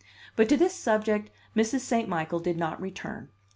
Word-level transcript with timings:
But 0.35 0.49
to 0.49 0.57
this 0.57 0.73
subject 0.73 1.29
Mrs. 1.55 1.81
St. 1.81 2.09
Michael 2.09 2.39
did 2.39 2.57
not 2.57 2.81
return. 2.81 3.29